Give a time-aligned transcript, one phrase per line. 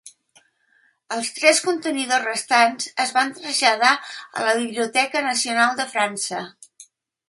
[1.15, 6.47] Els tres contenidors restants es van traslladar a la Biblioteca Nacional de França.